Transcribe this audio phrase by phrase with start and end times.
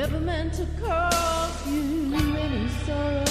[0.00, 3.24] never meant to cause you any sorrow.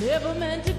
[0.00, 0.71] Never meant to.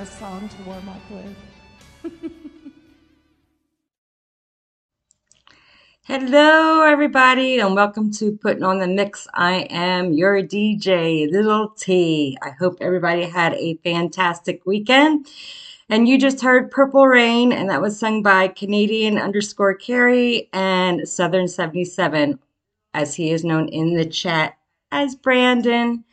[0.00, 1.36] best song to warm up with.
[6.04, 9.26] Hello, everybody, and welcome to Putting on the MIXXX.
[9.34, 12.38] I am your DJ, Little T.
[12.40, 15.26] I hope everybody had a fantastic weekend.
[15.90, 21.06] And you just heard Purple Rain, and that was sung by Canadian underscore Carrie and
[21.06, 22.38] Southern 77,
[22.94, 24.56] as he is known in the chat
[24.90, 26.04] as Brandon.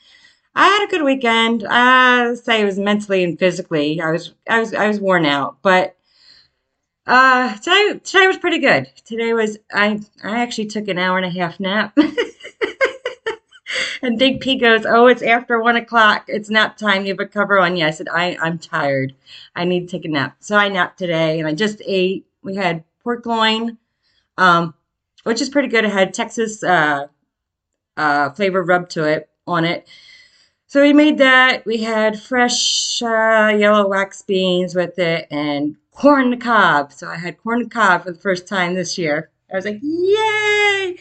[0.58, 1.68] I had a good weekend.
[1.70, 4.02] I say it was mentally and physically.
[4.02, 5.96] I was I was I was worn out, but
[7.06, 8.90] uh today today was pretty good.
[9.06, 11.96] Today was I I actually took an hour and a half nap.
[14.02, 16.26] and Big P goes, "Oh, it's after one o'clock.
[16.28, 17.04] It's nap time.
[17.06, 19.14] You have a cover on." Yeah, I said, "I I'm tired.
[19.56, 22.26] I need to take a nap." So I napped today, and I just ate.
[22.42, 23.78] We had pork loin,
[24.40, 24.74] um,
[25.24, 25.86] which is pretty good.
[25.86, 27.10] It had Texas uh,
[27.96, 29.88] uh, flavor rub to it on it.
[30.70, 31.66] So we made that.
[31.66, 36.92] We had fresh uh, yellow wax beans with it and corn cob.
[36.92, 39.32] So I had corn cob for the first time this year.
[39.52, 40.98] I was like, yay!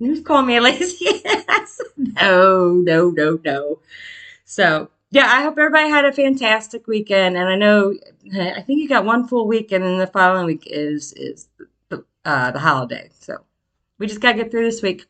[0.00, 1.80] And who's calling me a lazy ass?
[1.96, 3.78] no, no, no, no.
[4.44, 7.36] So yeah, I hope everybody had a fantastic weekend.
[7.36, 7.94] And I know,
[8.36, 11.48] I think you got one full weekend, and then the following week is is
[11.88, 13.10] the, uh, the holiday.
[13.20, 13.38] So
[13.98, 15.06] we just gotta get through this week.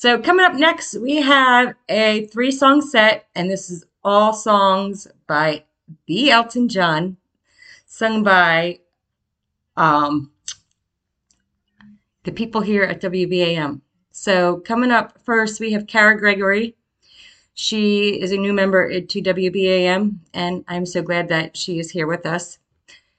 [0.00, 5.08] So coming up next, we have a three song set, and this is all songs
[5.26, 5.64] by
[6.06, 7.16] the Elton John,
[7.84, 8.78] sung by
[9.76, 10.30] um,
[12.22, 13.80] the people here at WBAM.
[14.12, 16.76] So coming up first, we have Kara Gregory.
[17.54, 22.06] She is a new member to WBAM, and I'm so glad that she is here
[22.06, 22.60] with us.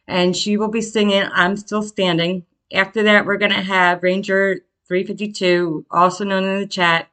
[0.07, 2.45] And she will be singing I'm Still Standing.
[2.73, 7.09] After that, we're going to have Ranger 352, also known in the chat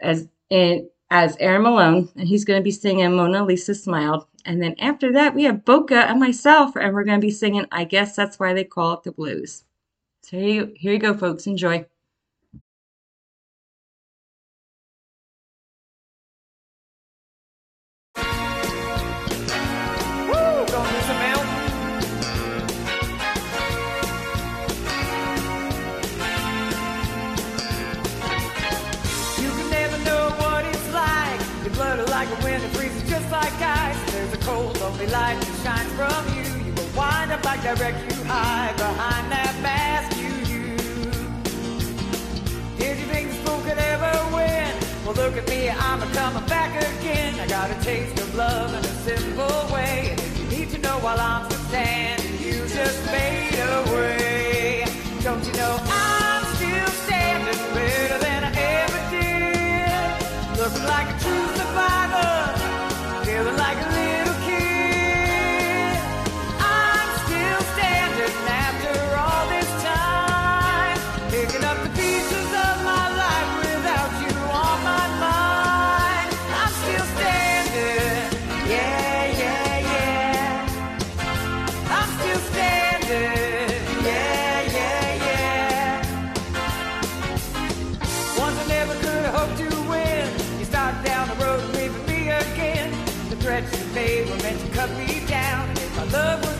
[0.00, 4.26] as in, as Aaron Malone, and he's going to be singing Mona Lisa Smiled.
[4.44, 7.66] And then after that, we have Boca and myself, and we're going to be singing
[7.70, 9.64] I Guess That's Why They Call It the Blues.
[10.22, 11.46] So here you, here you go, folks.
[11.46, 11.86] Enjoy.
[37.74, 41.16] Wreck you hide behind that mask you use.
[42.78, 44.72] Did you think this fool could ever win?
[45.04, 47.40] Well, look at me, I'm a coming back again.
[47.40, 50.10] I got a taste of love in a simple way.
[50.10, 54.86] And if you need to know while I'm still standing, you just fade away.
[55.22, 55.52] Don't you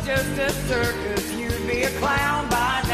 [0.06, 2.85] just a circus, you'd be a clown by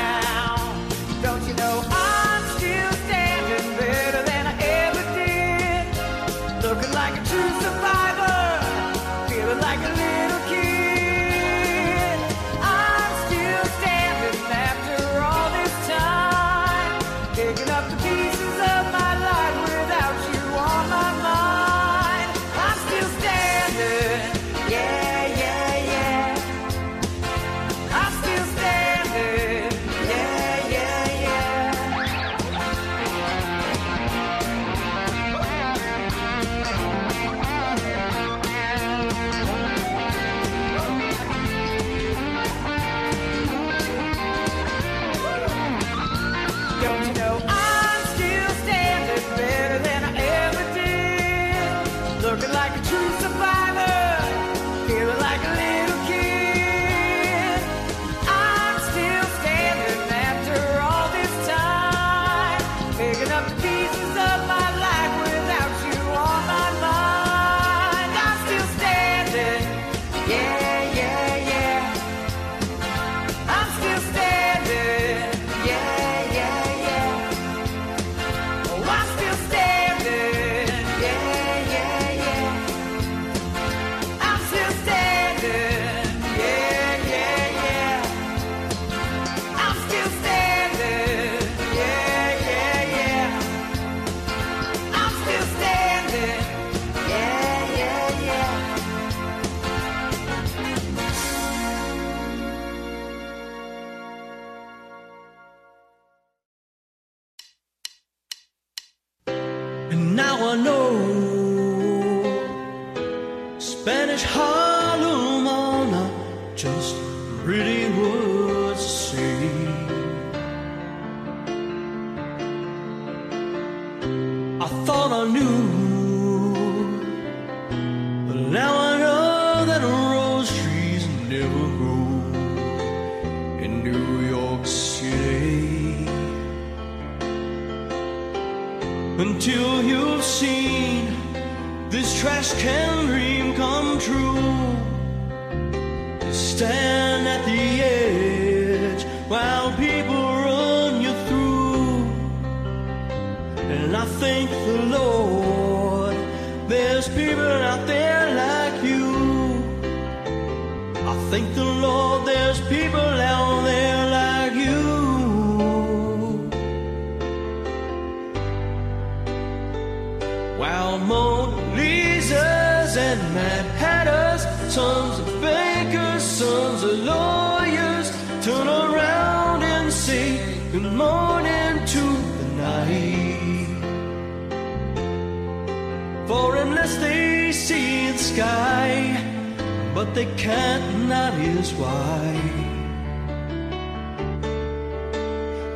[189.94, 192.62] but they can't, and that is why.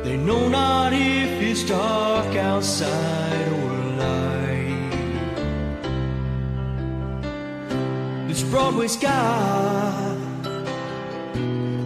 [0.03, 4.91] They know not if it's dark outside or light.
[8.27, 10.15] This Broadway sky,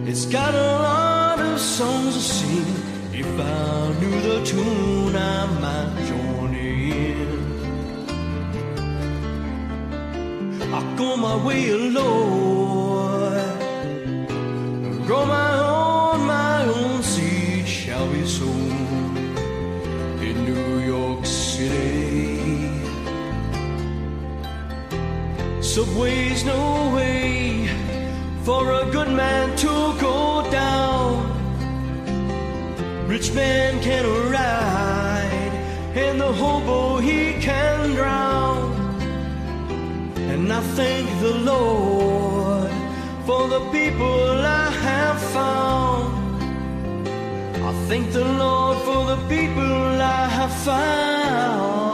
[0.06, 2.74] it's got a lot of songs to sing.
[3.12, 7.31] If I knew the tune, I might join in.
[10.74, 12.26] I go my way alone,
[15.06, 19.26] grow my own, my own seed shall be sown
[20.22, 22.38] in New York City.
[25.60, 27.68] Subway's no way
[28.42, 29.68] for a good man to
[30.00, 31.28] go down.
[33.06, 35.52] Rich man can ride,
[35.94, 38.31] and the hobo he can drown.
[40.42, 42.72] And I thank the Lord
[43.26, 46.42] for the people I have found.
[47.68, 51.92] I thank the Lord for the people I have found.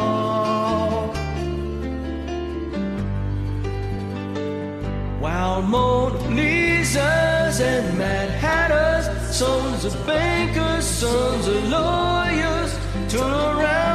[5.20, 12.72] While Mona Lisas and Mad Hatters, sons of bankers, sons of lawyers,
[13.10, 13.87] turn around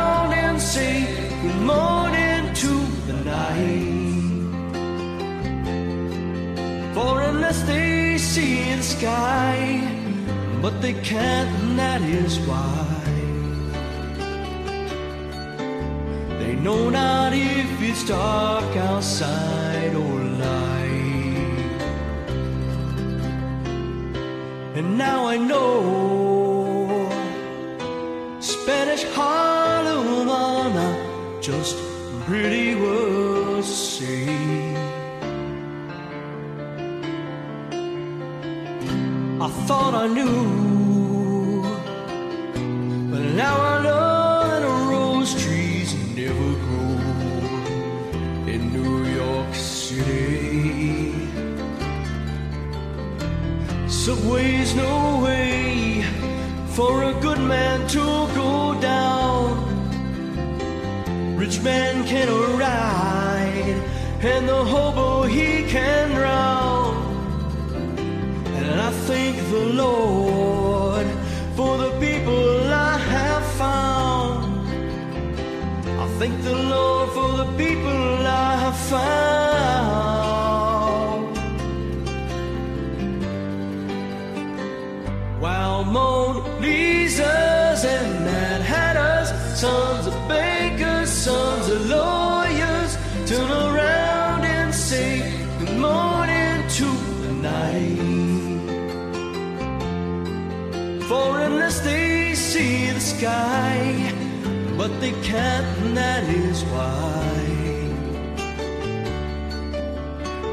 [7.43, 9.81] unless they see the sky,
[10.61, 12.87] but they can't, and that is why.
[16.39, 21.81] They know not if it's dark outside or light.
[24.77, 27.09] And now I know
[28.39, 31.75] Spanish Harlem are just
[32.25, 34.72] pretty words to say.
[39.43, 41.63] I thought I knew,
[43.11, 46.95] but now I know that rose trees never grow
[48.53, 51.11] in New York City.
[53.89, 56.05] Subway's no way
[56.67, 58.05] for a good man to
[58.39, 59.51] go down.
[61.35, 63.77] Rich man can ride,
[64.21, 66.52] and the hobo he can drown.
[69.05, 71.07] Thank the Lord
[71.57, 74.67] for the people I have found.
[76.03, 79.73] I thank the Lord for the people I have found.
[85.41, 89.29] While Mona Lisas and Mad Hatters,
[89.59, 89.92] sons
[103.23, 104.11] sky,
[104.77, 107.31] but they can't, and that is why.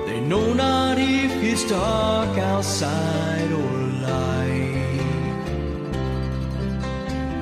[0.07, 3.73] They know not if it's dark outside or
[4.07, 5.00] light.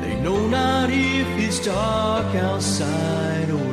[0.02, 3.67] They know not if it's dark outside or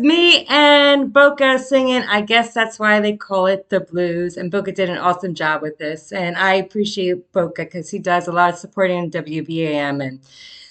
[0.00, 2.02] me and Boca singing.
[2.02, 4.36] I guess that's why they call it the blues.
[4.36, 6.12] And Boca did an awesome job with this.
[6.12, 10.20] And I appreciate Boca because he does a lot of supporting WBAM and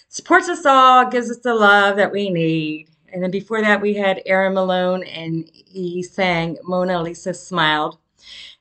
[0.09, 2.89] supports us all, gives us the love that we need.
[3.11, 7.97] And then before that, we had Aaron Malone and he sang Mona Lisa Smiled.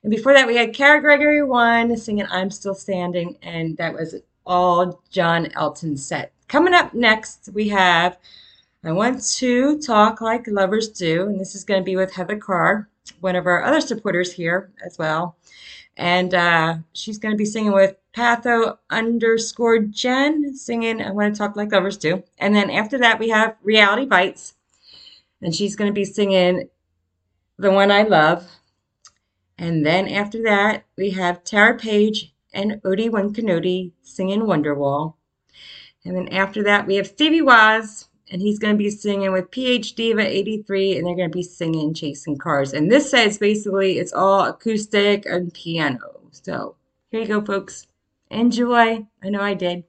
[0.03, 3.37] And before that, we had Cara Gregory One singing I'm Still Standing.
[3.43, 6.31] And that was all John Elton's set.
[6.47, 8.17] Coming up next, we have
[8.81, 12.37] I Want to Talk Like Lovers Do, and this is going to be with Heather
[12.37, 12.87] Carr,
[13.19, 15.35] one of our other supporters here as well.
[15.97, 21.37] And uh, she's going to be singing with Patho underscore Jen, singing I Want to
[21.37, 22.23] Talk Like Lovers Do.
[22.37, 24.53] And then after that, we have Reality Bites,
[25.41, 26.69] and she's going to be singing
[27.57, 28.49] The One I Love.
[29.57, 35.15] And then after that, we have Tara Page and Odie Wankanoti singing Wonderwall.
[36.05, 39.51] And then after that, we have Stevie Waz, and he's going to be singing with
[39.51, 42.73] PH Diva 83, and they're going to be singing Chasing Cars.
[42.73, 46.19] And this says basically it's all acoustic and piano.
[46.31, 46.75] So
[47.11, 47.87] here you go, folks.
[48.29, 49.05] Enjoy.
[49.23, 49.83] I know I did.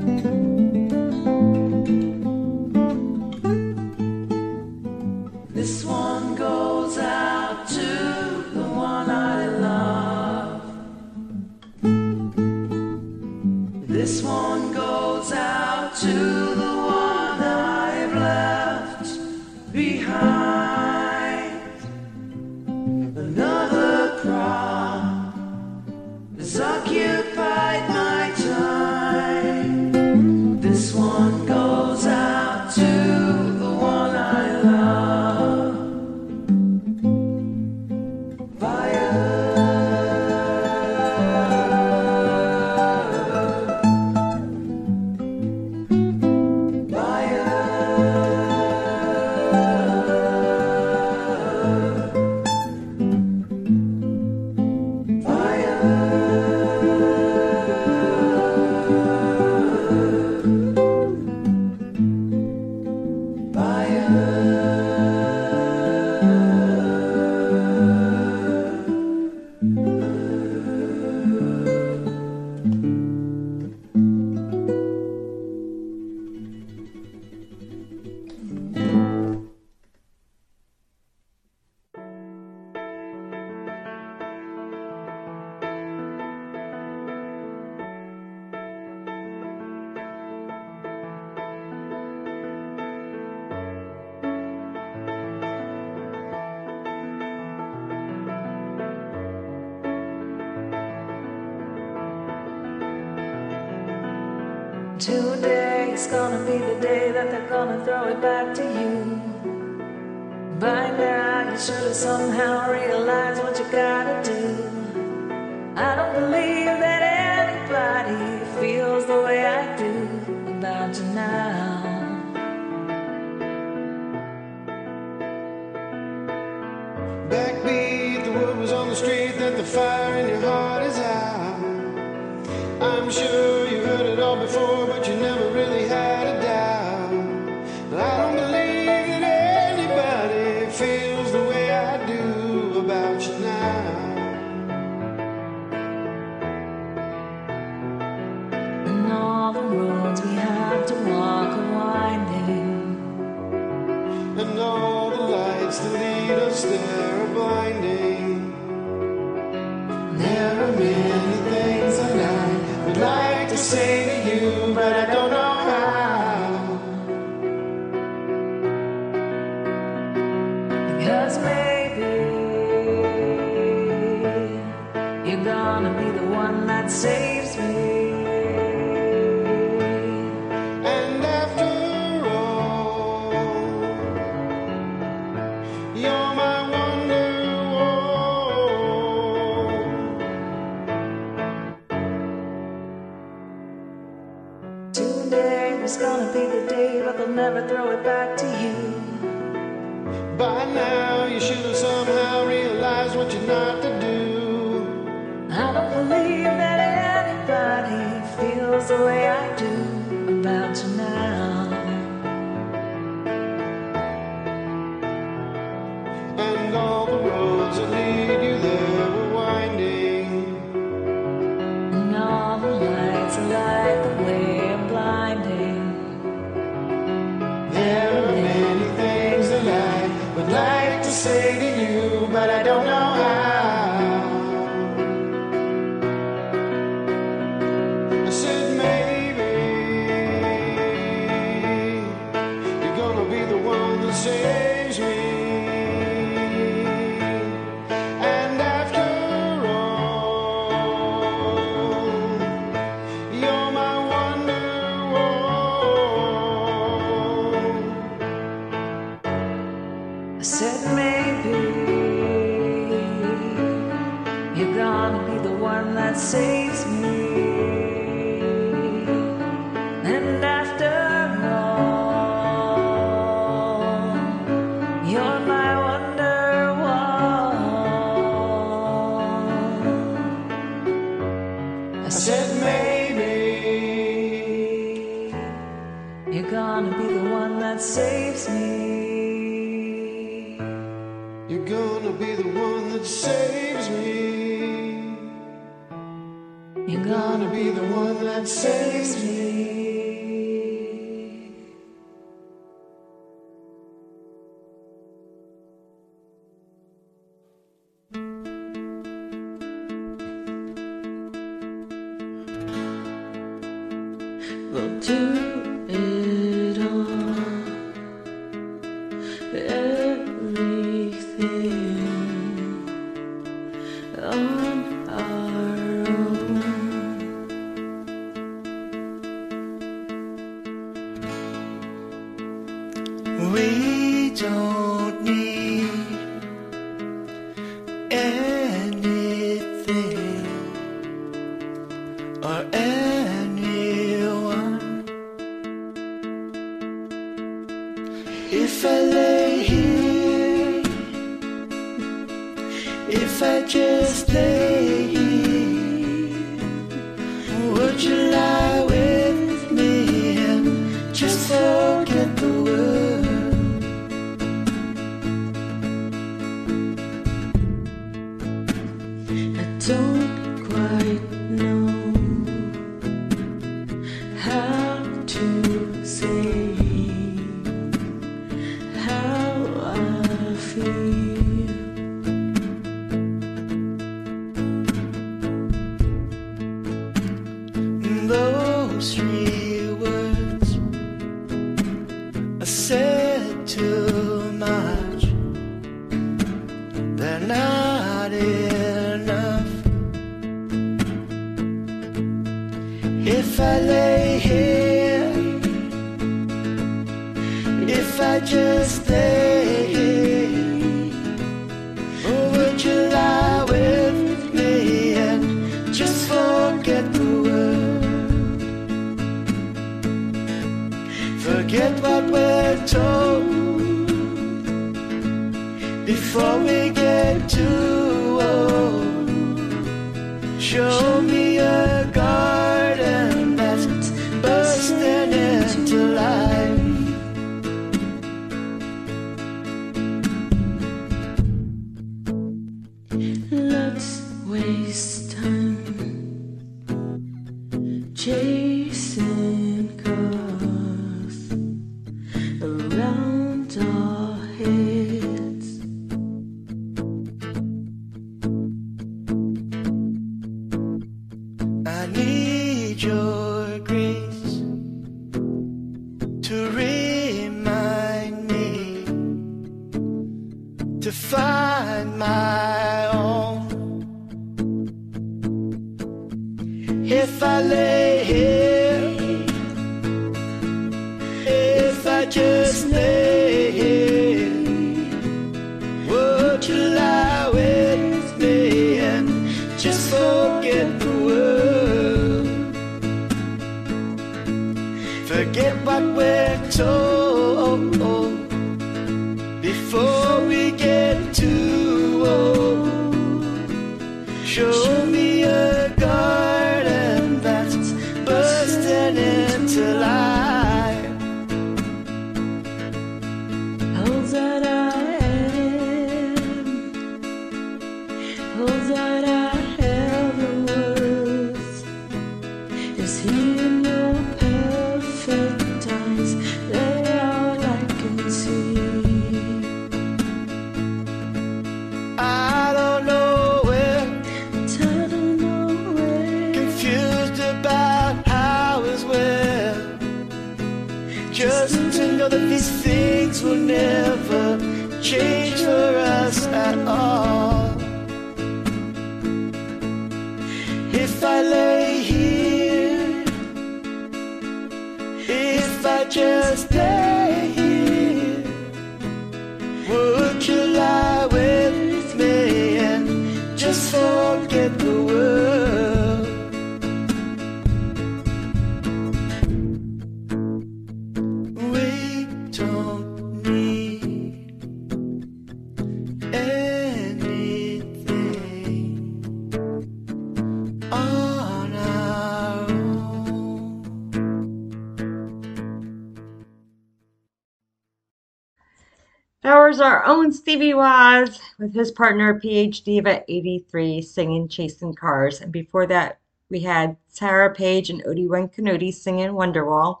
[590.60, 595.40] Stevie was with his partner, PhD of 83, singing Chasing Cars.
[595.40, 596.18] And before that,
[596.50, 600.00] we had Sarah Page and Odie Wankanodi singing Wonderwall.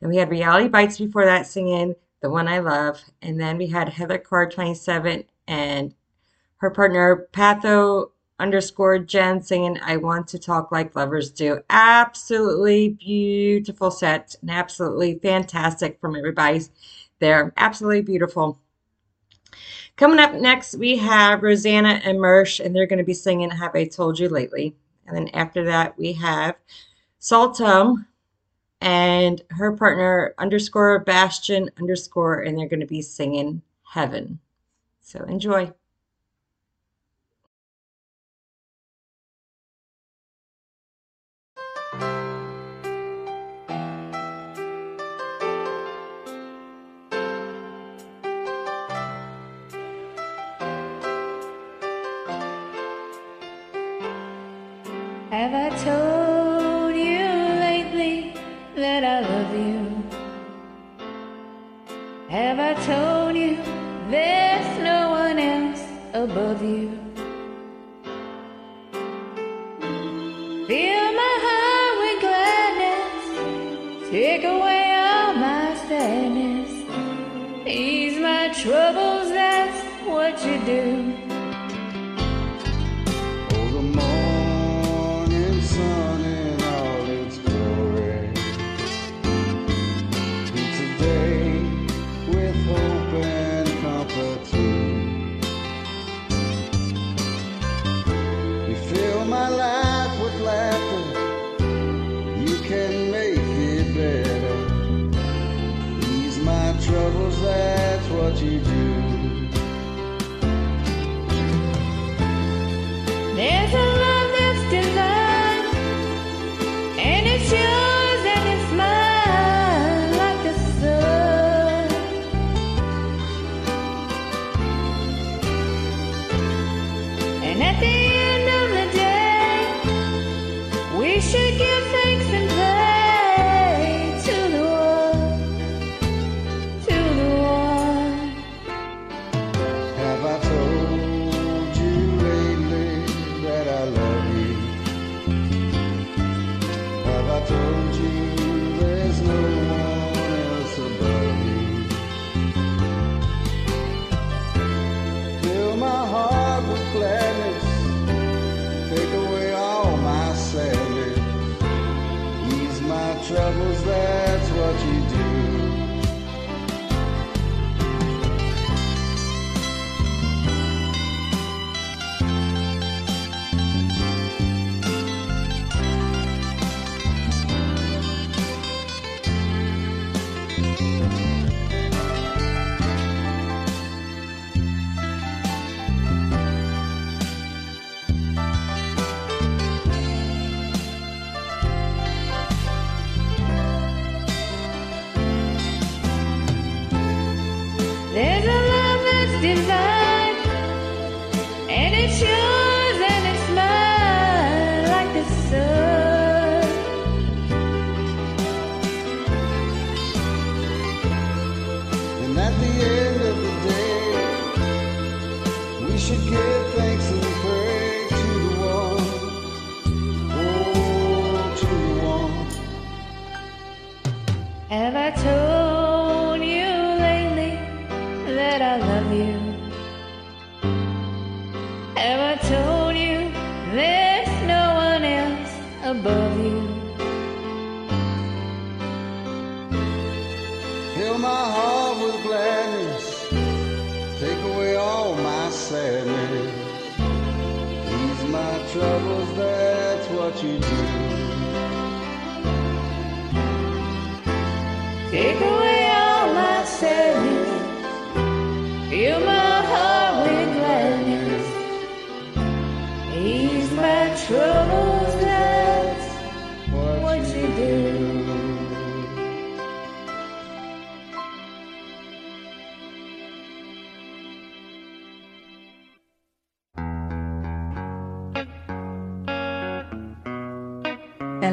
[0.00, 3.02] And we had Reality Bites before that singing The One I Love.
[3.22, 5.92] And then we had Heather Carr 27 and
[6.58, 11.58] her partner, Patho underscore Jen singing I Want to Talk Like Lovers Do.
[11.70, 16.60] Absolutely beautiful set and absolutely fantastic from everybody
[17.18, 17.52] there.
[17.56, 18.60] Absolutely beautiful.
[19.96, 23.74] Coming up next, we have Rosanna and Mersh, and they're going to be singing Have
[23.74, 24.74] I Told You Lately?
[25.06, 26.56] And then after that, we have
[27.20, 28.06] Saltum
[28.80, 34.38] and her partner underscore Bastion underscore, and they're going to be singing Heaven.
[35.00, 35.70] So enjoy.
[55.48, 56.11] never told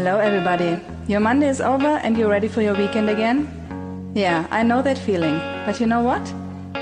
[0.09, 0.81] Hello, everybody.
[1.07, 4.11] Your Monday is over and you're ready for your weekend again?
[4.15, 5.37] Yeah, I know that feeling.
[5.67, 6.25] But you know what?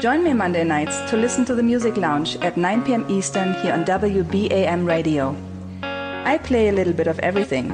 [0.02, 3.06] Join me Monday nights to listen to the Music Lounge at 9 p.m.
[3.10, 5.36] Eastern here on WBAM Radio.
[5.84, 7.70] I play a little bit of everything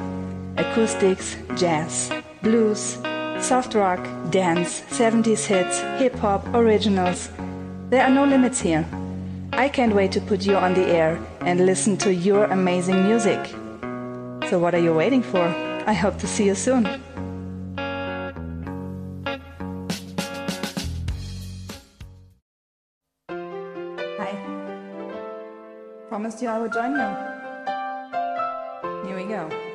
[0.56, 2.10] acoustics, jazz,
[2.42, 2.98] blues,
[3.38, 4.02] soft rock,
[4.32, 7.30] dance, 70s hits, hip hop, originals.
[7.90, 8.84] There are no limits here.
[9.52, 13.54] I can't wait to put you on the air and listen to your amazing music.
[14.54, 15.42] So, what are you waiting for?
[15.84, 16.84] I hope to see you soon.
[24.16, 24.32] Hi.
[26.08, 27.10] Promised you I would join you.
[29.08, 29.73] Here we go.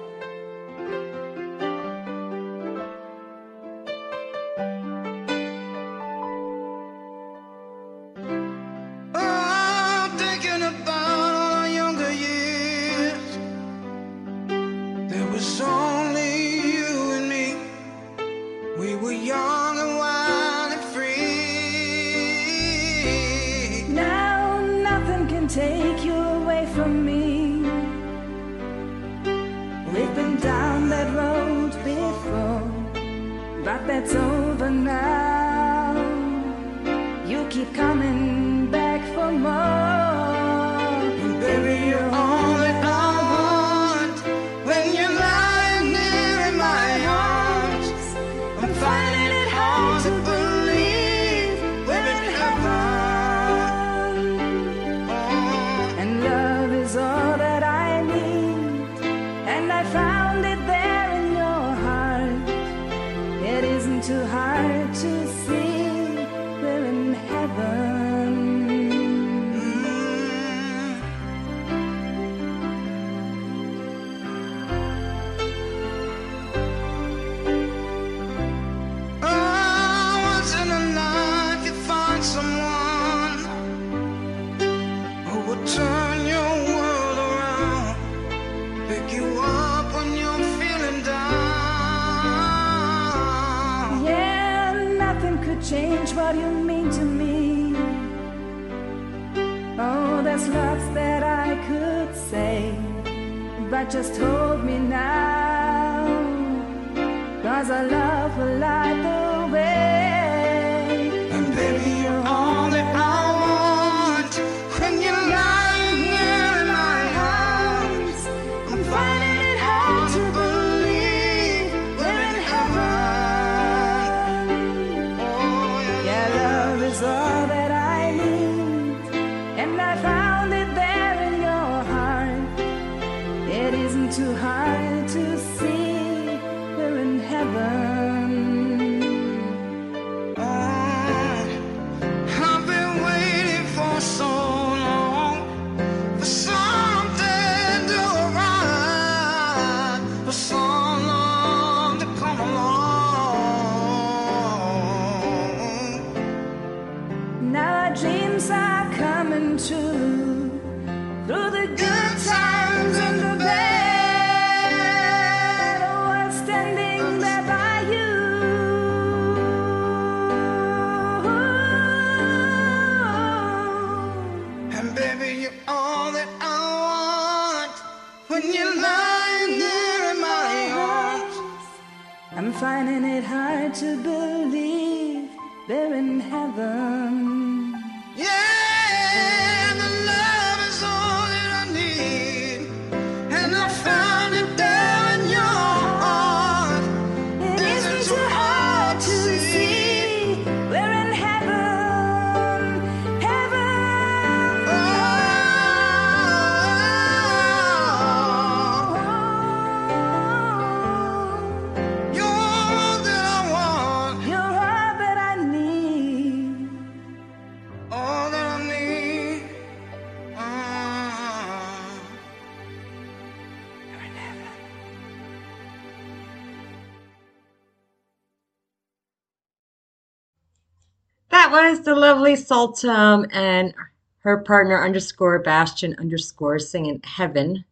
[231.86, 233.74] The lovely Sultum and
[234.20, 237.64] her partner underscore Bastion underscore singing Heaven.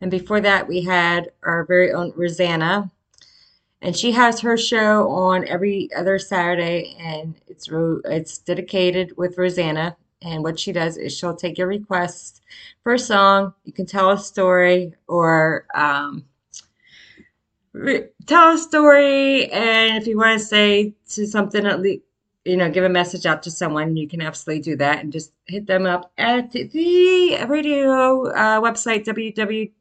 [0.00, 2.90] And before that, we had our very own Rosanna.
[3.82, 9.96] And she has her show on every other Saturday, and it's it's dedicated with Rosanna.
[10.22, 12.40] And what she does is she'll take your requests
[12.82, 13.52] for a song.
[13.64, 16.24] You can tell a story or um,
[18.26, 19.52] tell a story.
[19.52, 22.04] And if you want to say to something at least
[22.44, 25.32] you know, give a message out to someone, you can absolutely do that and just
[25.46, 29.72] hit them up at the radio uh, website, www.wbam.com,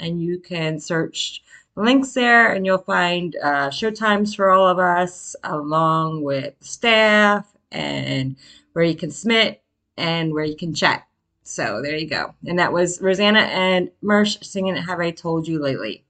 [0.00, 1.42] and you can search
[1.76, 7.46] links there and you'll find uh, show times for all of us, along with staff
[7.70, 8.36] and
[8.72, 9.62] where you can submit
[9.96, 11.06] and where you can chat.
[11.44, 12.34] So there you go.
[12.46, 16.04] And that was Rosanna and Mersh singing Have I Told You Lately.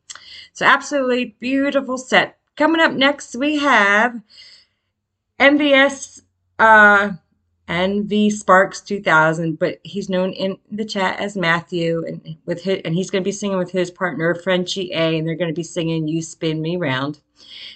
[0.53, 2.38] So absolutely beautiful set.
[2.59, 4.21] Coming up next, we have
[5.39, 6.23] MVS
[6.59, 7.13] uh,
[7.69, 12.97] NV Sparks 2000, but he's known in the chat as Matthew, and with his, and
[12.97, 15.63] he's going to be singing with his partner Frenchie A, and they're going to be
[15.63, 17.21] singing "You Spin Me Round."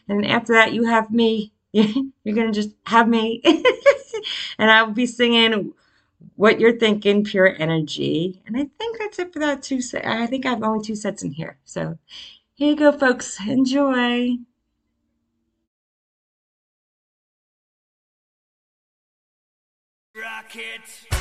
[0.08, 1.52] And after that, you have me.
[1.72, 3.40] You're going to just have me,
[4.58, 5.74] and I will be singing
[6.34, 8.42] "What You're Thinking," Pure Energy.
[8.46, 10.04] And I think that's it for that two set.
[10.04, 11.98] I think I have only two sets in here, so
[12.54, 13.38] here you go, folks.
[13.46, 14.38] Enjoy.
[20.54, 21.11] Rocket.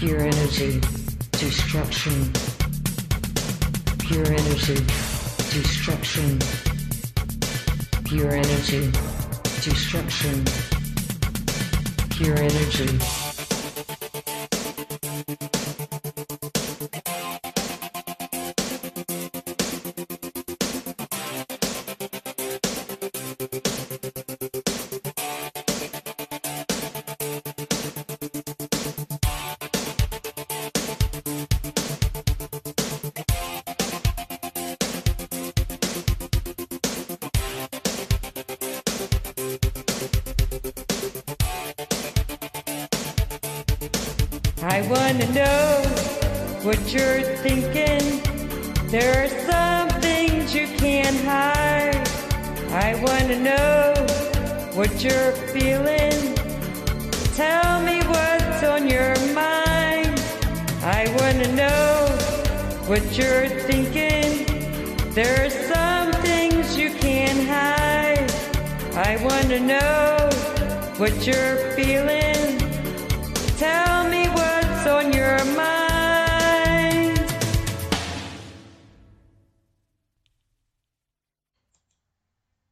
[0.00, 0.80] Pure energy.
[1.32, 2.32] Destruction.
[3.98, 4.76] Pure energy.
[5.52, 6.38] Destruction.
[8.04, 8.90] Pure energy.
[9.60, 10.44] Destruction.
[12.16, 13.19] Pure energy.
[71.00, 72.58] What you're feeling.
[73.56, 77.16] Tell me what's on your mind.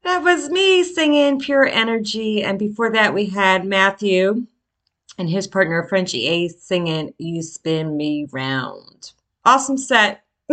[0.03, 2.43] That was me singing Pure Energy.
[2.43, 4.47] And before that, we had Matthew
[5.17, 9.13] and his partner, Frenchie A, singing You Spin Me Round.
[9.47, 10.23] Awesome set.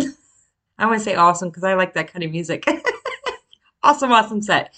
[0.77, 2.63] I want to say awesome because I like that kind of music.
[3.83, 4.73] awesome, awesome set.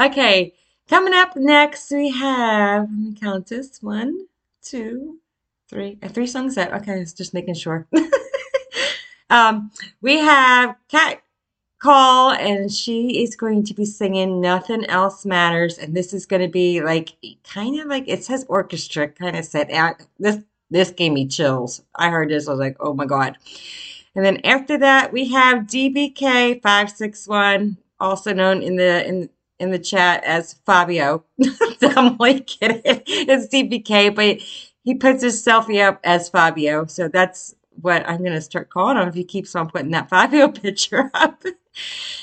[0.00, 0.54] Okay,
[0.90, 4.26] coming up next, we have, let me count this one,
[4.60, 5.20] two,
[5.68, 6.72] three, a three song set.
[6.74, 7.86] Okay, I was just making sure.
[9.30, 9.70] um,
[10.02, 11.22] we have Cat
[11.78, 15.78] Call, and she is going to be singing Nothing Else Matters.
[15.78, 17.14] And this is going to be like
[17.44, 19.70] kind of like it says orchestra kind of set.
[20.18, 20.38] This
[20.70, 21.82] this gave me chills.
[21.94, 23.36] I heard this, I was like, oh my God.
[24.16, 29.30] And then after that, we have DBK five six one, also known in the in
[29.60, 31.24] in the chat as Fabio.
[31.82, 32.80] I'm like kidding.
[32.84, 34.40] It's DBK, but
[34.82, 36.86] he puts his selfie up as Fabio.
[36.86, 40.48] So that's what I'm gonna start calling him if he keeps on putting that Fabio
[40.52, 41.44] picture up.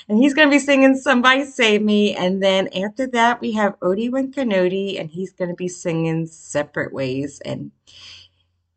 [0.10, 2.16] and he's gonna be singing Somebody Save Me.
[2.16, 7.40] And then after that, we have Odie Wincanoti, and he's gonna be singing Separate Ways.
[7.46, 7.72] And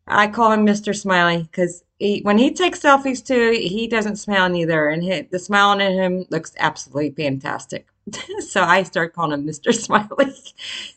[0.07, 0.95] I call him Mr.
[0.95, 5.39] Smiley because he, when he takes selfies too, he doesn't smile neither, and he, the
[5.39, 7.87] smile on him looks absolutely fantastic.
[8.39, 9.73] so I start calling him Mr.
[9.73, 10.33] Smiley.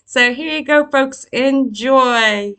[0.07, 1.25] So here you go, folks.
[1.33, 2.55] Enjoy.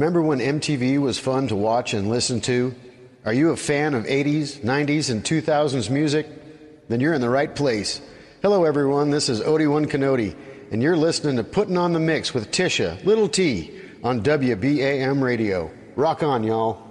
[0.00, 2.74] Remember when MTV was fun to watch and listen to?
[3.26, 6.26] Are you a fan of 80s, 90s, and 2000s music?
[6.88, 8.00] Then you're in the right place.
[8.40, 9.10] Hello, everyone.
[9.10, 10.34] This is Odie One Canody,
[10.70, 15.70] and you're listening to Putting on the MIXXX with Tisha, Little T, on WBAM Radio.
[15.96, 16.89] Rock on, y'all.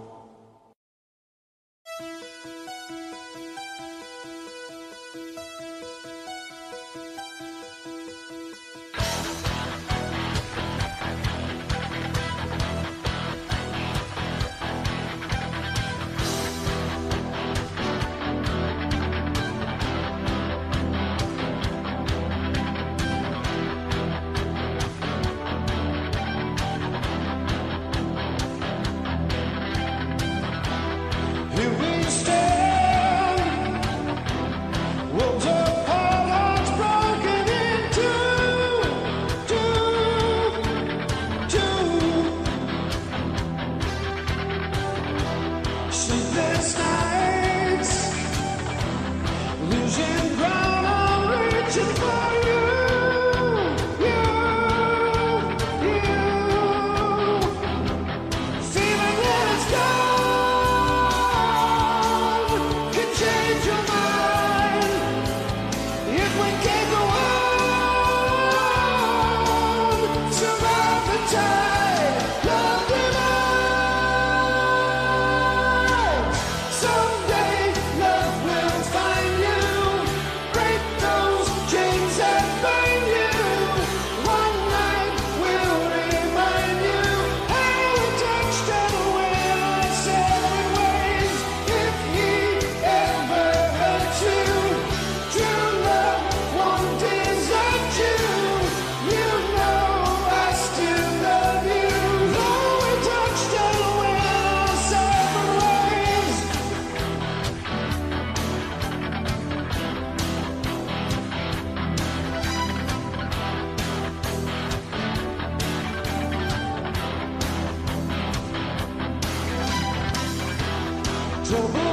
[121.49, 121.88] trouble.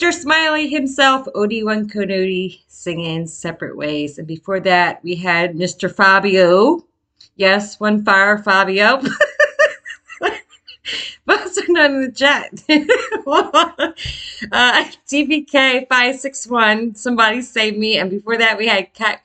[0.00, 0.14] Mr.
[0.14, 4.16] Smiley himself, Odi1 Konodi, singing Separate Ways.
[4.16, 5.94] And before that, we had Mr.
[5.94, 6.86] Fabio.
[7.36, 9.02] Yes, one fire, Fabio.
[11.26, 12.50] Most are not in the chat.
[14.52, 17.98] uh, DBK561, somebody save me.
[17.98, 19.22] And before that, we had Cat.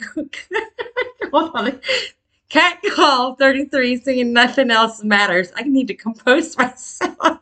[2.50, 5.54] Cat Call 33 singing Nothing Else Matters.
[5.56, 7.40] I need to compose myself.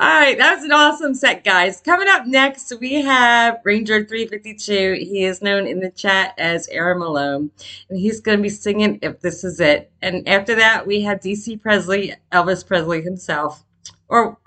[0.00, 1.80] All right, that was an awesome set, guys.
[1.80, 4.92] Coming up next, we have Ranger 352.
[5.00, 7.50] He is known in the chat as Aaron Malone,
[7.90, 9.90] and he's going to be singing If This Is It.
[10.00, 13.64] And after that, we have DC Presley, Elvis Presley himself.
[14.08, 14.38] Or,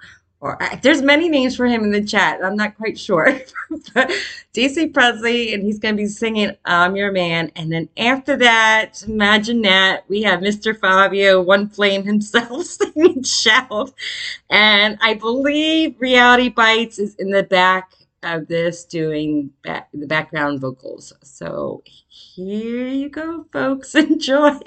[0.42, 2.44] or uh, there's many names for him in the chat.
[2.44, 3.40] I'm not quite sure.
[4.54, 7.52] DC Presley, and he's going to be singing I'm Your Man.
[7.56, 10.78] And then after that, imagine that, we have Mr.
[10.78, 13.94] Fabio, One Flame himself, singing Shout.
[14.50, 17.94] And I believe Reality Bites is in the back
[18.24, 21.14] of this doing back, the background vocals.
[21.22, 23.94] So here you go, folks.
[23.96, 24.60] Enjoy.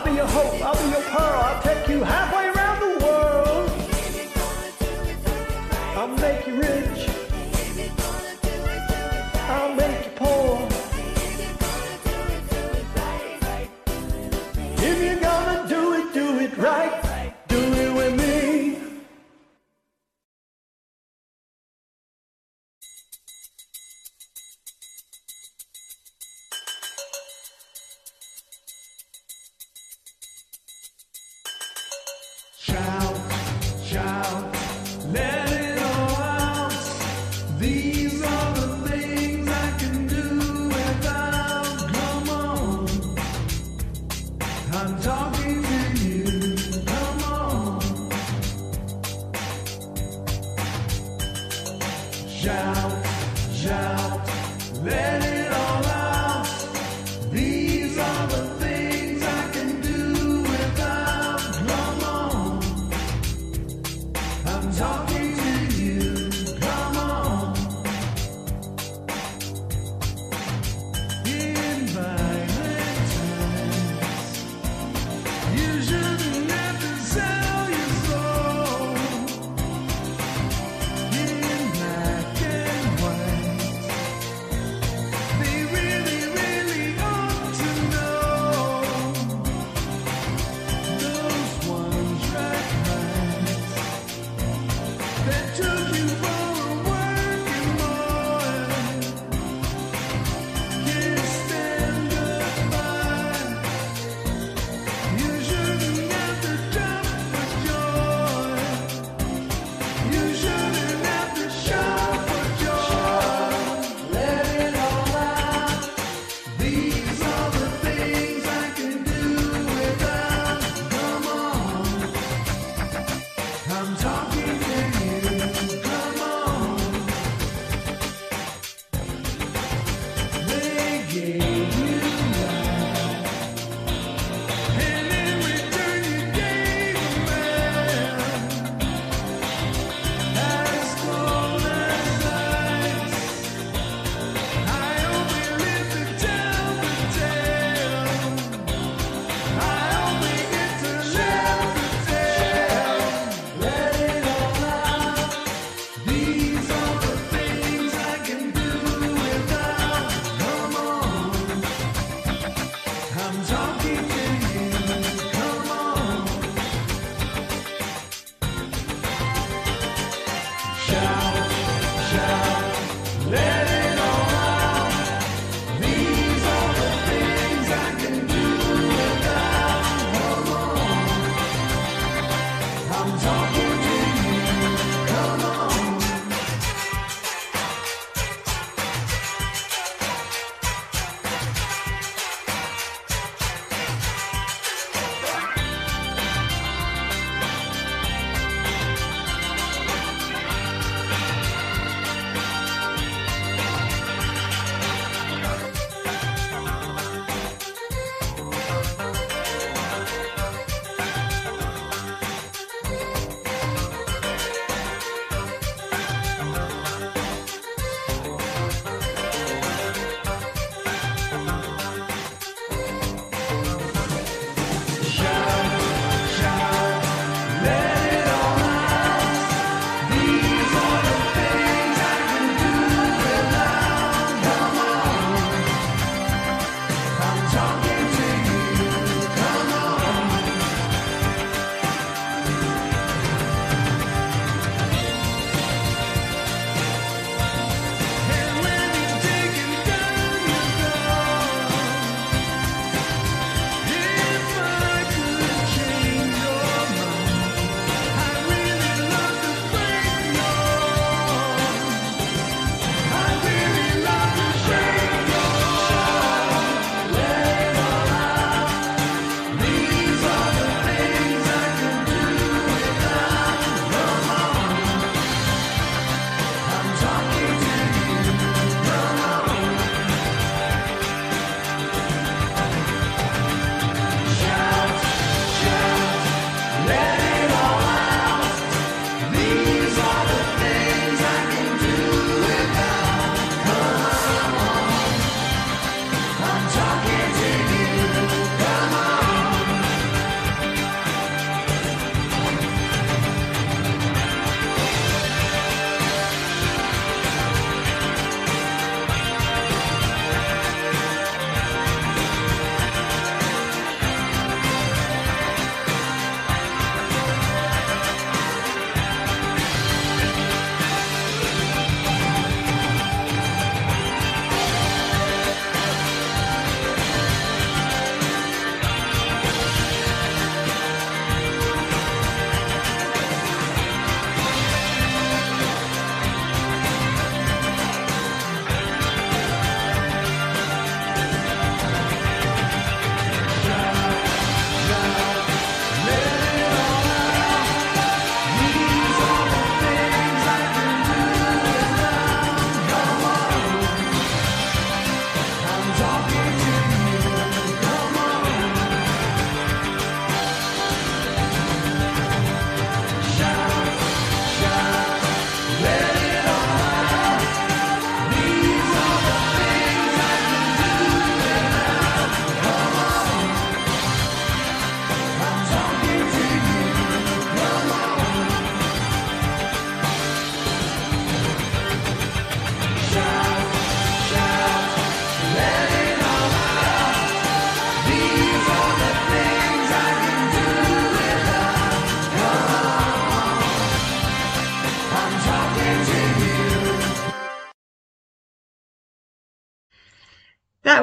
[0.00, 0.62] I'll be your hope.
[0.62, 1.42] I'll be your pearl.
[1.42, 2.49] I'll take you halfway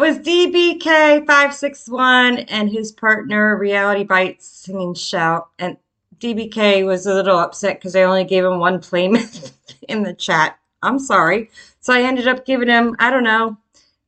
[0.07, 5.49] was DBK561 and his partner Reality Bites singing Shout.
[5.59, 5.75] And
[6.19, 9.17] DBK was a little upset because I only gave him one flame
[9.89, 10.57] in the chat.
[10.81, 11.49] I'm sorry.
[11.81, 13.57] So I ended up giving him, I don't know,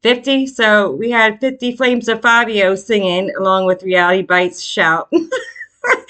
[0.02, 0.48] 50.
[0.48, 5.12] So we had 50 flames of Fabio singing along with Reality Bites Shout.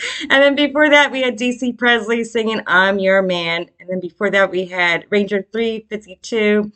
[0.29, 3.69] and then before that, we had DC Presley singing I'm Your Man.
[3.79, 6.71] And then before that, we had Ranger 352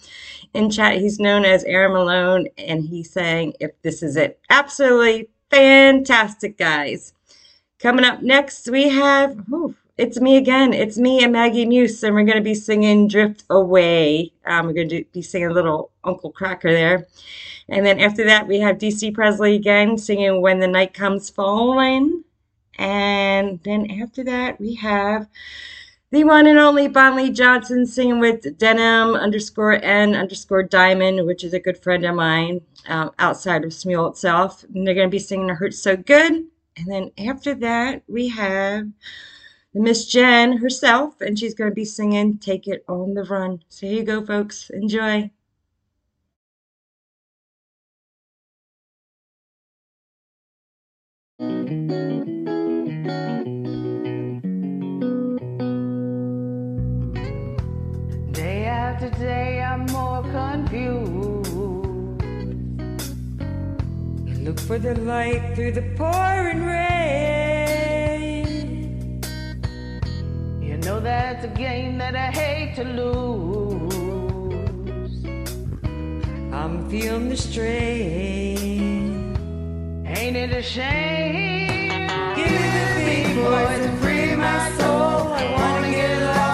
[0.54, 0.98] in chat.
[0.98, 4.40] He's known as Aaron Malone, and he sang If This Is It.
[4.50, 7.14] Absolutely fantastic, guys.
[7.80, 9.46] Coming up next, we have
[9.98, 10.74] It's Me Again.
[10.74, 14.32] It's me and Maggie Muse, and we're going to be singing Drift Away.
[14.46, 17.08] Um, we're going to be singing a little Uncle Kracker there.
[17.70, 22.24] And then after that, we have DC Presley again singing When the Night Comes Falling.
[22.78, 25.28] And then after that, we have
[26.12, 31.54] the one and only Bonley Johnson singing with Denim underscore N underscore Diamond, which is
[31.54, 34.64] a good friend of mine um, outside of Smule itself.
[34.64, 36.46] And they're going to be singing It Hurts So Good.
[36.78, 38.88] And then after that, we have
[39.74, 43.64] Miss Jen herself, and she's going to be singing Take It on the Run.
[43.70, 44.70] So here you go, folks.
[44.70, 45.32] Enjoy.
[64.54, 68.06] Look for the light through the pouring rain.
[70.62, 73.94] You know that's a game that I hate to lose.
[76.54, 78.84] I'm feeling the strain.
[80.06, 82.08] Ain't it a shame?
[82.36, 85.34] Give me the big boys free my soul.
[85.34, 86.53] I wanna get lost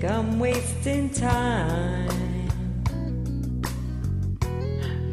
[0.00, 2.08] think I'm wasting time.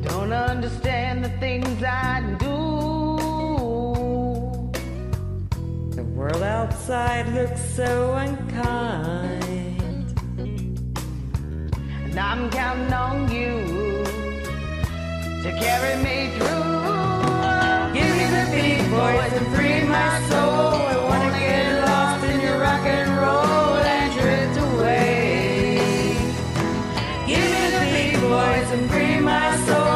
[0.01, 2.55] Don't understand the things I do.
[5.95, 9.81] The world outside looks so unkind.
[12.03, 14.03] And I'm counting on you
[15.43, 16.67] to carry me through.
[17.93, 21.06] Give me the big boys and free my soul.
[29.27, 29.86] My soul.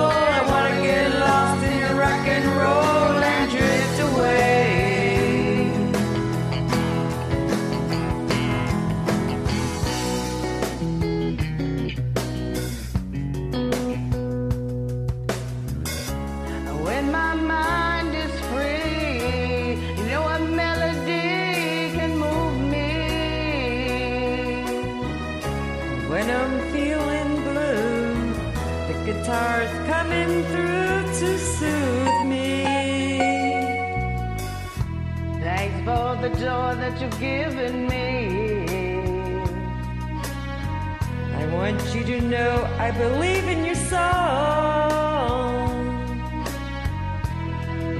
[36.91, 38.65] That you've given me.
[41.35, 44.11] I want you to know I believe in your song.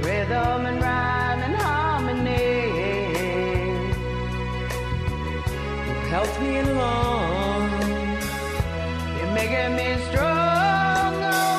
[0.02, 2.58] Rhythm and rhyme and harmony.
[5.86, 7.70] You've helped me along.
[9.16, 11.12] You're making me strong.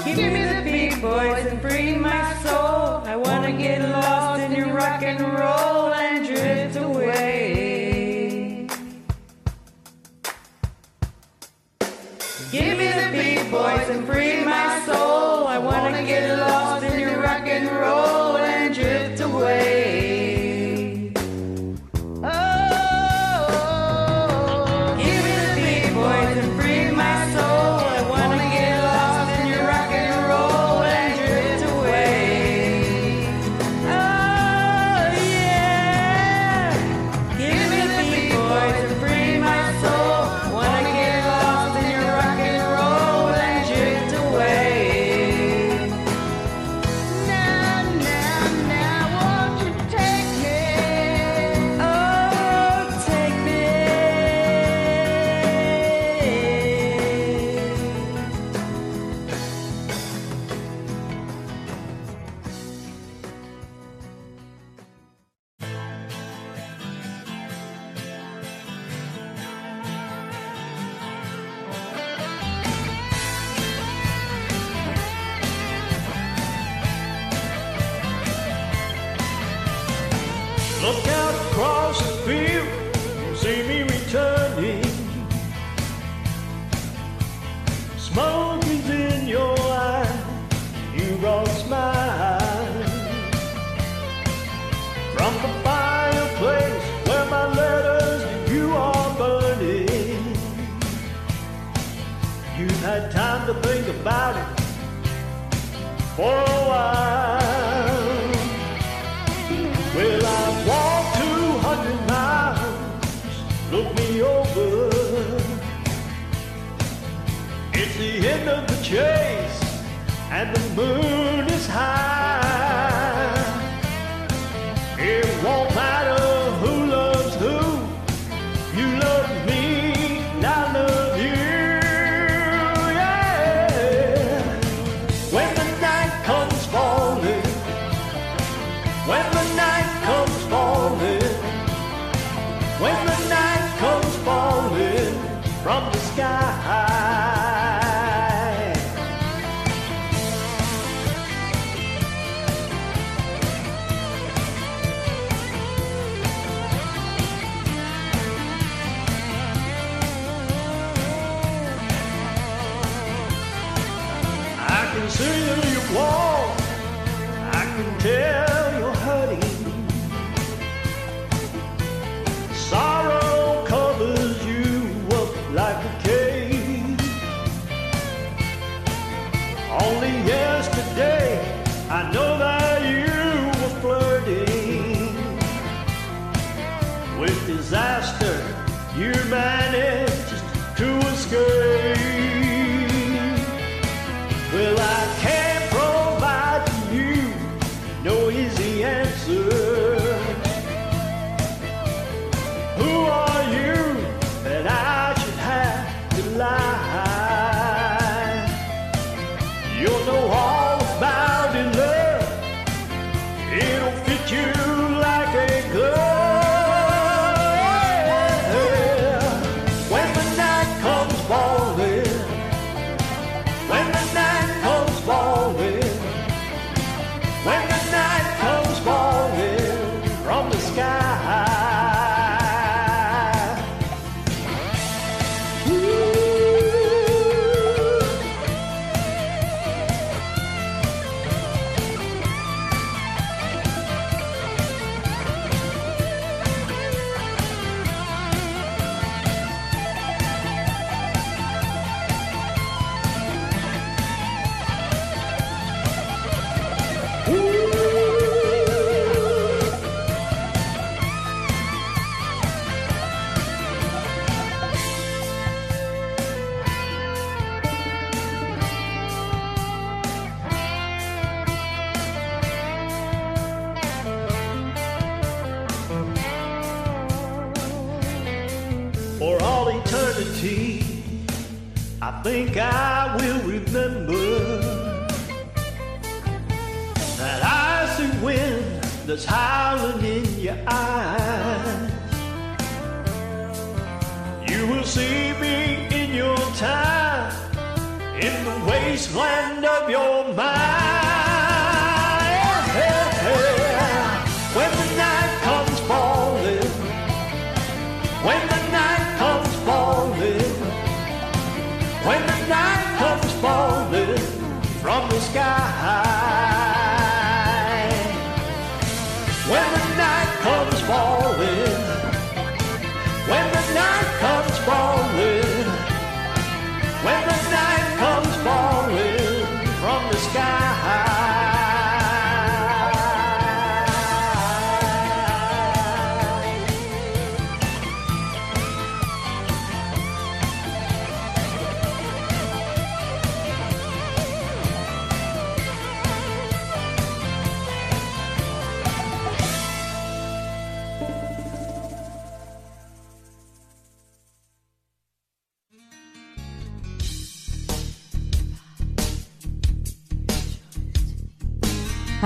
[0.06, 3.02] Give me the beat, boys and free my soul.
[3.14, 5.73] I wanna get lost in your rock and roll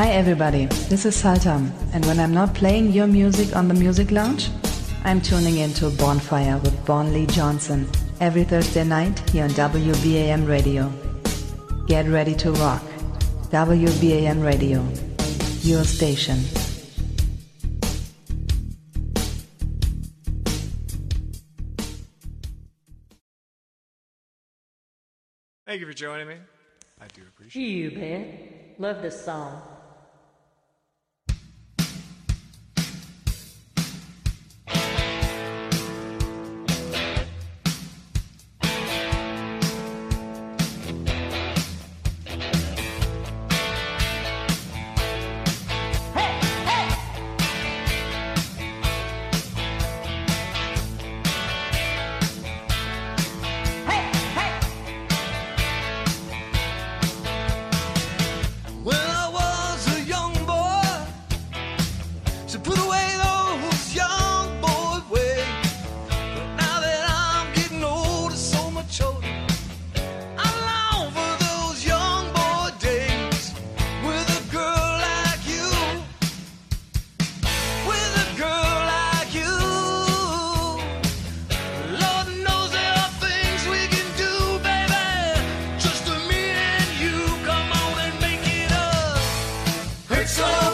[0.08, 4.10] Hi everybody, this is Saltam, and when I'm not playing your music on the Music
[4.10, 4.50] Lounge,
[5.04, 7.86] I'm tuning into Bonfire with Bon Lee Johnson
[8.22, 10.90] every Thursday night here on WBAM Radio.
[11.88, 12.82] Get ready to rock.
[13.52, 14.82] WBAM Radio,
[15.62, 16.38] your station.
[25.66, 26.36] Thank you for joining me.
[27.02, 27.68] I do appreciate it.
[27.68, 28.80] You bet.
[28.80, 29.77] Love this song.
[90.30, 90.67] It's all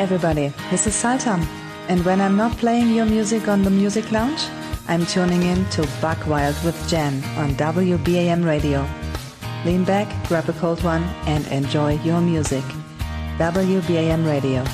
[0.00, 1.46] everybody, this is Saltam.
[1.88, 4.40] And when I'm not playing your music on the Music Lounge,
[4.88, 8.88] I'm tuning in to Buck Wild with Jen on WBAM Radio.
[9.66, 12.64] Lean back, grab a cold one, and enjoy your music.
[13.36, 14.64] WBAM Radio.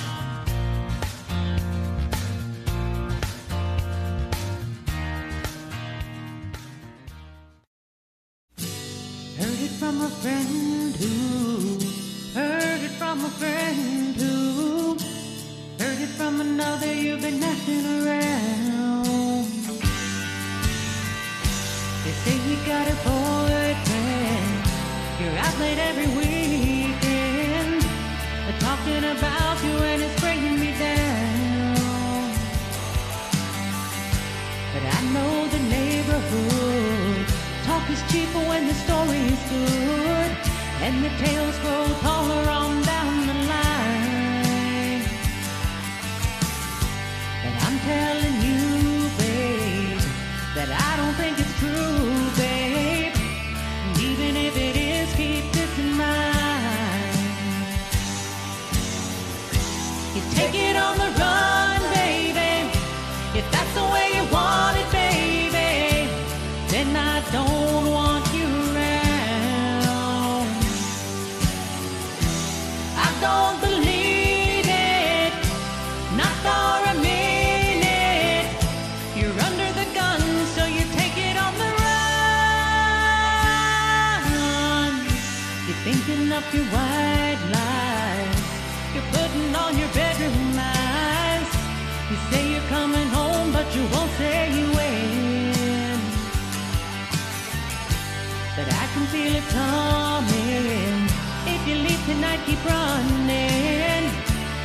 [99.16, 101.09] Feel it coming.
[101.55, 104.05] If you leave tonight, keep running.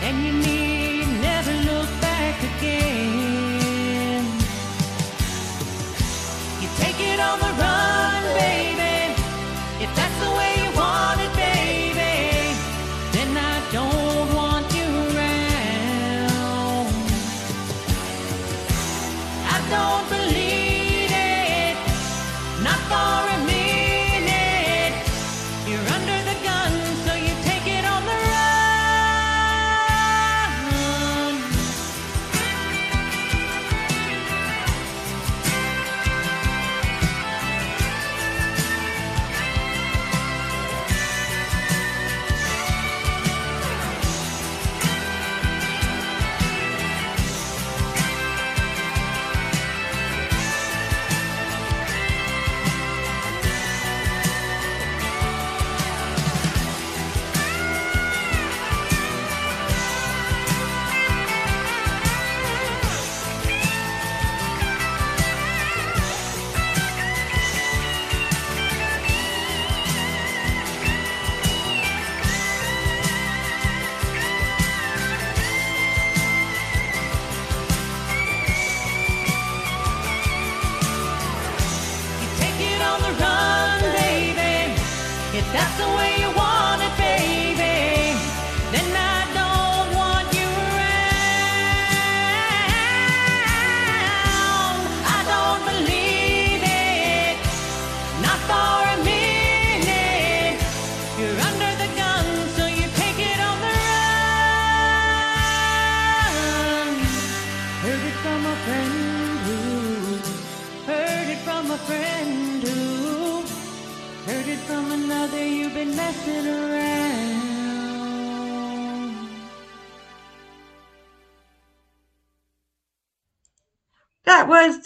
[0.06, 3.31] And you need never look back again.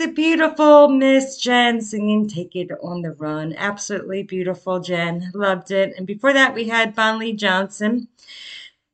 [0.06, 3.56] The beautiful Miss Jen singing Take It on the Run.
[3.57, 5.32] Absolutely beautiful, Jen.
[5.34, 5.95] Loved it.
[5.98, 8.07] And before that, we had Bonley Johnson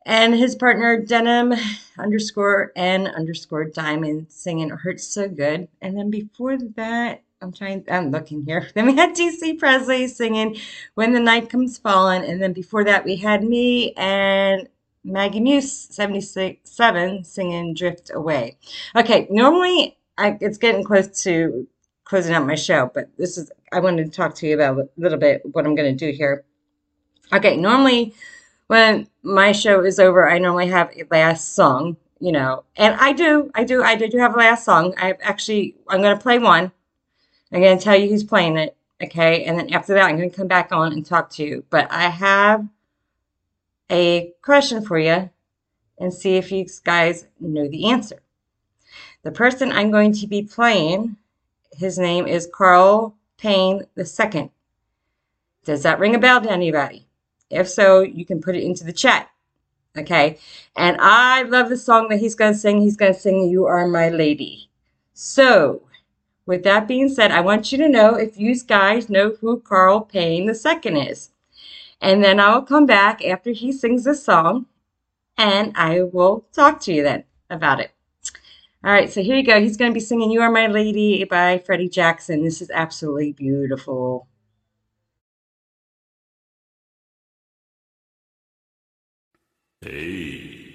[0.06, 1.54] and his partner Denim
[2.00, 5.68] underscore N underscore Diamond singing Hurts So Good.
[5.82, 8.70] And then before that, I'm trying, I'm looking here.
[8.74, 10.56] Then we had DC Presley singing
[10.94, 12.24] When the Night Comes Falling.
[12.24, 14.70] And then before that, we had me and
[15.04, 18.56] Maggie Muse, 77, singing Drift Away.
[18.96, 21.68] Okay, normally I, it's getting close to
[22.04, 24.90] closing out my show, but this is, I wanted to talk to you about a
[24.98, 26.44] little bit what I'm going to do here.
[27.34, 28.14] Okay, normally
[28.68, 33.14] when my show is over, I normally have a last song, you know, and I
[33.14, 34.94] do, I do, I do have a last song.
[34.98, 36.72] I actually, I'm going to play one.
[37.52, 39.46] I'm going to tell you who's playing it, okay?
[39.46, 41.64] And then after that, I'm going to come back on and talk to you.
[41.70, 42.68] But I have
[43.90, 45.30] a question for you
[46.00, 48.22] and see if you guys know the answer.
[49.24, 51.18] The person I'm going to be playing,
[51.74, 54.50] his name is Carl Payne II.
[55.64, 57.06] Does that ring a bell to anybody?
[57.50, 59.30] If so, you can put it into the chat.
[59.98, 60.40] Okay.
[60.76, 62.82] And I love the song that he's going to sing.
[62.82, 64.70] He's going to sing You Are My Lady.
[65.14, 65.84] So,
[66.46, 70.02] with that being said, I want you to know if you guys know who Carl
[70.02, 71.30] Payne II is.
[72.02, 74.66] And then I will come back after he sings the song
[75.38, 77.92] and I will talk to you then about it.
[78.84, 79.62] All right, so here you go.
[79.62, 82.44] He's going to be singing You Are My Lady by Freddie Jackson.
[82.44, 84.28] This is absolutely beautiful.
[89.82, 90.74] Hey,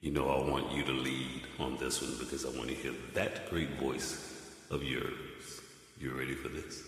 [0.00, 2.92] you know, I want you to lead on this one because I want to hear
[3.14, 5.60] that great voice of yours.
[6.00, 6.82] You ready for this?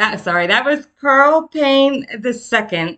[0.00, 2.96] Uh, sorry, that was Carl Payne the second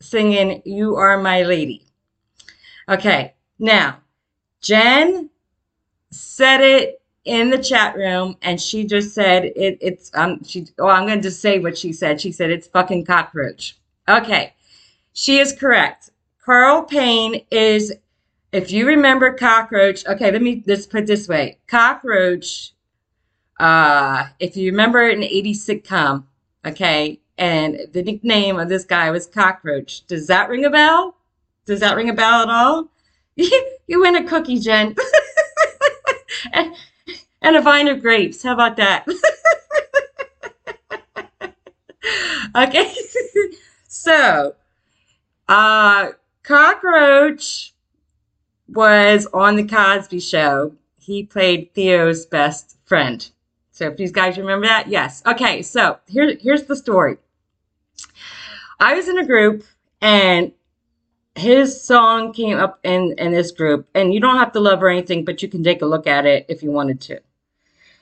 [0.00, 1.86] singing "You Are My Lady."
[2.88, 3.98] Okay, now
[4.60, 5.30] Jen
[6.10, 9.78] said it in the chat room, and she just said it.
[9.80, 10.42] It's um.
[10.42, 10.66] She.
[10.80, 12.20] Oh, I'm going to just say what she said.
[12.20, 13.78] She said it's fucking cockroach.
[14.08, 14.54] Okay,
[15.12, 16.10] she is correct.
[16.44, 17.94] Carl Payne is.
[18.52, 22.72] If you remember cockroach, okay, let me just put this way: cockroach.
[23.58, 26.24] Uh, if you remember an 80s sitcom,
[26.66, 30.06] okay, and the nickname of this guy was Cockroach.
[30.06, 31.16] Does that ring a bell?
[31.66, 32.88] Does that ring a bell at all?
[33.36, 34.94] you win a cookie, Jen.
[36.52, 36.74] and,
[37.42, 38.42] and a vine of grapes.
[38.42, 39.06] How about that?
[42.56, 42.94] okay.
[43.88, 44.54] so,
[45.48, 46.10] uh,
[46.42, 47.72] Cockroach
[48.68, 50.74] was on the Cosby Show.
[50.98, 53.28] He played Theo's best friend.
[53.74, 55.20] So, if these guys remember that, yes.
[55.26, 57.16] Okay, so here, here's the story.
[58.78, 59.64] I was in a group
[60.00, 60.52] and
[61.34, 63.88] his song came up in in this group.
[63.94, 66.26] And you don't have to love or anything but you can take a look at
[66.26, 67.20] it if you wanted to.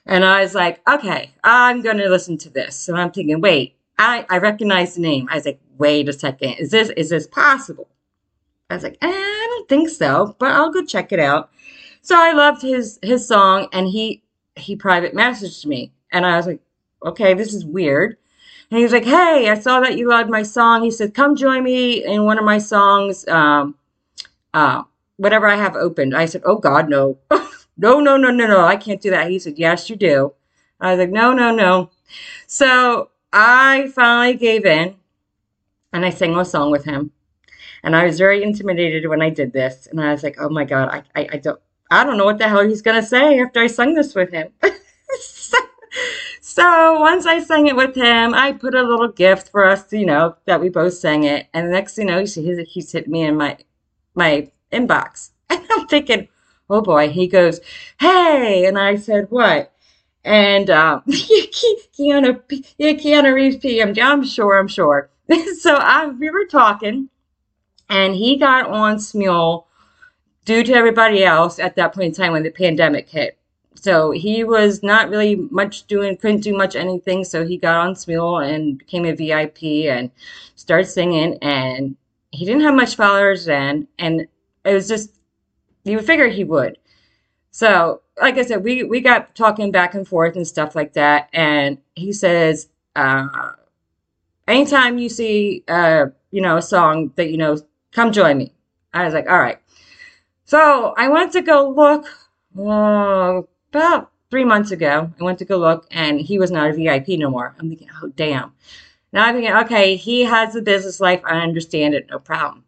[0.04, 2.88] And i was like okay i'm gonna listen to this.
[2.88, 5.28] And i'm thinking wait i i recognize the name.
[5.30, 6.54] I was like wait a second.
[6.54, 7.88] Is this is this possible?
[8.68, 11.50] I was like eh, i don't think so but i'll go check it out.
[12.02, 14.21] So i loved his his song and he
[14.56, 16.60] he private messaged me and i was like
[17.04, 18.16] okay this is weird
[18.72, 20.82] and he was like, Hey, I saw that you loved my song.
[20.82, 23.74] He said, Come join me in one of my songs, um,
[24.54, 24.84] uh,
[25.18, 26.16] whatever I have opened.
[26.16, 27.18] I said, Oh, God, no.
[27.76, 28.64] no, no, no, no, no.
[28.64, 29.28] I can't do that.
[29.28, 30.32] He said, Yes, you do.
[30.80, 31.90] I was like, No, no, no.
[32.46, 34.96] So I finally gave in
[35.92, 37.12] and I sang a song with him.
[37.82, 39.86] And I was very intimidated when I did this.
[39.86, 41.60] And I was like, Oh my God, I, I, I don't.
[41.92, 44.30] I don't know what the hell he's going to say after I sung this with
[44.30, 44.48] him.
[46.40, 50.06] so, once I sang it with him, I put a little gift for us, you
[50.06, 51.48] know, that we both sang it.
[51.52, 53.58] And the next thing you know, he's, he's hit me in my
[54.14, 55.30] my inbox.
[55.50, 56.28] And I'm thinking,
[56.70, 57.10] oh boy.
[57.10, 57.60] He goes,
[58.00, 58.64] hey.
[58.64, 59.72] And I said, what?
[60.24, 62.40] And um, Keanu,
[62.80, 64.02] Keanu Reeves PMG.
[64.02, 65.10] I'm sure, I'm sure.
[65.58, 67.10] so I, we were talking,
[67.88, 69.64] and he got on Smule
[70.44, 73.38] due to everybody else at that point in time when the pandemic hit.
[73.74, 77.24] So he was not really much doing, couldn't do much anything.
[77.24, 80.10] So he got on Smule and became a VIP and
[80.54, 81.36] started singing.
[81.42, 81.96] And
[82.30, 83.88] he didn't have much followers then.
[83.98, 84.28] And
[84.64, 85.10] it was just,
[85.84, 86.78] you would figure he would.
[87.50, 91.28] So, like I said, we, we got talking back and forth and stuff like that.
[91.32, 93.26] And he says, uh,
[94.46, 97.58] anytime you see, uh, you know, a song that, you know,
[97.90, 98.52] come join me.
[98.94, 99.58] I was like, all right.
[100.52, 102.04] So I went to go look.
[102.58, 106.74] Uh, about three months ago, I went to go look and he was not a
[106.74, 107.56] VIP no more.
[107.58, 108.52] I'm thinking, oh, damn.
[109.14, 111.22] Now I'm thinking, okay, he has a business life.
[111.24, 112.06] I understand it.
[112.10, 112.64] No problem.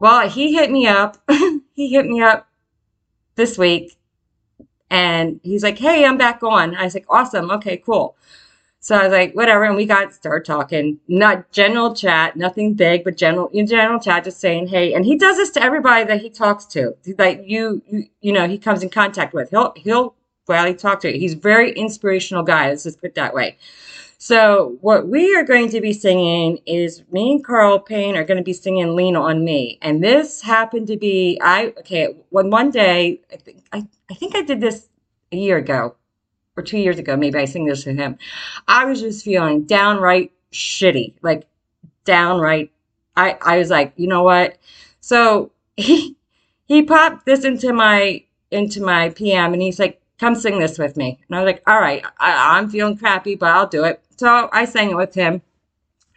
[0.00, 1.18] Well, he hit me up.
[1.72, 2.48] he hit me up
[3.36, 3.96] this week
[4.90, 6.74] and he's like, hey, I'm back on.
[6.74, 7.48] I was like, awesome.
[7.48, 8.16] Okay, cool.
[8.84, 9.64] So I was like, whatever.
[9.64, 14.24] And we got started talking, not general chat, nothing big, but general, in general chat,
[14.24, 17.82] just saying, hey, and he does this to everybody that he talks to, like you,
[17.86, 19.48] you, you know, he comes in contact with.
[19.48, 21.18] He'll, he'll gladly talk to you.
[21.18, 22.68] He's a very inspirational guy.
[22.68, 23.56] Let's just put that way.
[24.18, 28.36] So what we are going to be singing is me and Carl Payne are going
[28.36, 32.14] to be singing "Lean on Me," and this happened to be I okay.
[32.30, 34.88] When one day I think I, I think I did this
[35.32, 35.96] a year ago
[36.56, 38.18] or two years ago, maybe I sing this to him.
[38.68, 41.46] I was just feeling downright shitty, like
[42.04, 42.70] downright.
[43.16, 44.58] I I was like, you know what?
[45.00, 46.16] So he
[46.66, 50.96] he popped this into my into my PM, and he's like, come sing this with
[50.96, 51.18] me.
[51.28, 54.02] And I was like, all right, I, I'm feeling crappy, but I'll do it.
[54.16, 55.42] So I sang it with him.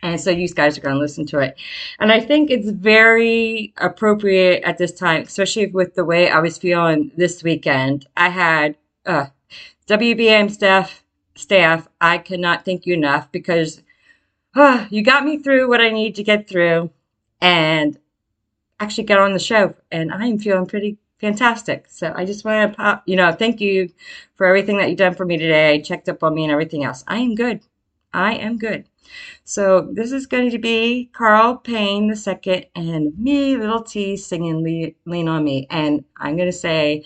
[0.04, 1.58] And so you guys are going to listen to it.
[2.00, 6.60] And I think it's very appropriate at this time, especially with the way I was
[6.60, 8.06] feeling this weekend.
[8.16, 8.78] I had
[9.08, 9.28] uh,
[9.88, 11.04] WBAM staff,
[11.36, 13.82] staff, I cannot thank you enough because
[14.54, 16.92] uh, you got me through what I need to get through
[17.40, 17.98] and
[18.82, 19.76] actually get on the show.
[19.90, 21.86] And I am feeling pretty fantastic.
[21.90, 23.90] So I just want to pop, you know, thank you
[24.36, 25.82] for everything that you've done for me today.
[25.82, 27.06] Checked up on me and everything else.
[27.08, 27.62] I am good.
[28.14, 28.86] I am good.
[29.46, 34.94] So this is going to be Carl Payne the second and me, Little T, singing
[35.06, 37.06] "Lean on Me." And I'm going to say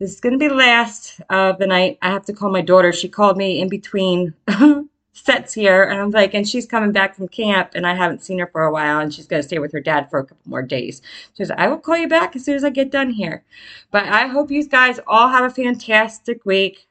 [0.00, 1.98] this is going to be the last of the night.
[2.00, 2.90] I have to call my daughter.
[2.90, 4.32] She called me in between
[5.12, 8.38] sets here, and I'm like, and she's coming back from camp, and I haven't seen
[8.38, 10.40] her for a while, and she's going to stay with her dad for a couple
[10.46, 11.02] more days.
[11.34, 13.44] She says, I will call you back as soon as I get done here.
[13.90, 16.88] But I hope you guys all have a fantastic week.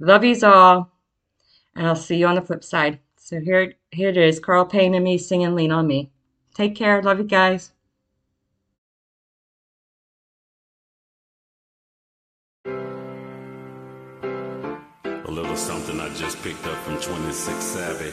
[0.00, 0.90] Love yous all,
[1.76, 2.98] and I'll see you on the flip side.
[3.18, 6.10] So here, here it is, Carl Payne and me singing Lean on Me.
[6.54, 7.00] Take care.
[7.02, 7.70] Love you guys.
[15.56, 18.12] was something I just picked up from 26 Savvy.